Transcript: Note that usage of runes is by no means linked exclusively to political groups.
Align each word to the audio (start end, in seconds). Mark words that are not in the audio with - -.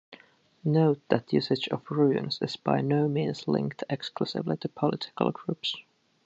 Note 0.65 0.99
that 1.09 1.31
usage 1.31 1.67
of 1.67 1.91
runes 1.91 2.39
is 2.41 2.55
by 2.55 2.81
no 2.81 3.07
means 3.07 3.47
linked 3.47 3.83
exclusively 3.87 4.57
to 4.57 4.67
political 4.67 5.29
groups. 5.31 5.75